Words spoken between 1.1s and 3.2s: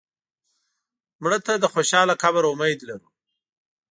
مړه ته د خوشاله قبر امید لرو